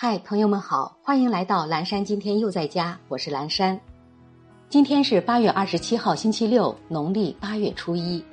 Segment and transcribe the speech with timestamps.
[0.00, 2.04] 嗨，朋友们好，欢迎来到蓝山。
[2.04, 3.80] 今天又在家，我是蓝山。
[4.68, 8.24] 今天是八月二十七号，星期六，农历八月初一。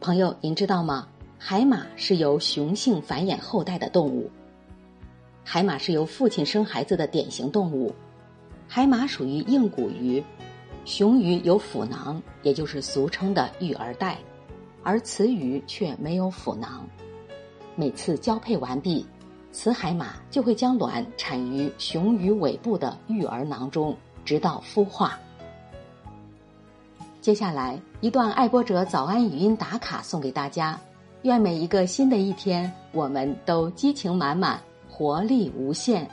[0.00, 1.06] 朋友，您知道吗？
[1.36, 4.30] 海马是由雄性繁衍后代的动物。
[5.44, 7.94] 海马是由父亲生孩子的典型动物。
[8.66, 10.24] 海马属于硬骨鱼，
[10.86, 14.16] 雄鱼有腹囊，也就是俗称的育儿袋，
[14.82, 16.88] 而雌鱼却没有腹囊。
[17.76, 19.06] 每次交配完毕。
[19.50, 25.18] 雌海马就会将卵产于雄鱼尾部的育儿囊中，直到孵化。
[27.20, 30.78] 接下来一段爱播者早安语音打卡送给大家，
[31.22, 36.08] 愿每一个新的一天，我们都激情满满，活力无限。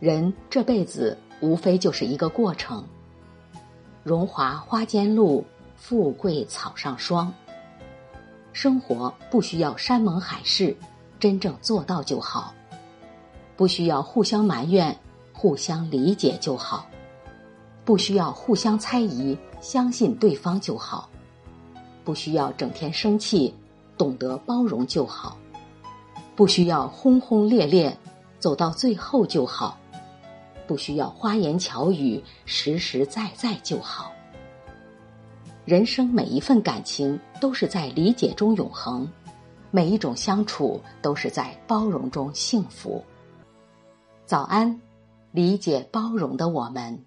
[0.00, 2.84] 人这辈子无非就是一个过程，
[4.02, 5.44] 荣华花间露，
[5.76, 7.32] 富贵草上霜。
[8.52, 10.76] 生活不需要山盟海誓，
[11.18, 12.52] 真正做到就好；
[13.56, 14.96] 不需要互相埋怨，
[15.32, 16.86] 互相理解就好；
[17.84, 21.08] 不需要互相猜疑，相信对方就好；
[22.04, 23.54] 不需要整天生气，
[23.96, 25.36] 懂得包容就好；
[26.36, 27.96] 不需要轰轰烈烈，
[28.38, 29.78] 走到最后就好；
[30.66, 34.12] 不需要花言巧语，实实在在就好。
[35.64, 39.08] 人生每一份感情都是在理解中永恒，
[39.70, 43.04] 每一种相处都是在包容中幸福。
[44.26, 44.80] 早安，
[45.30, 47.04] 理解包容的我们。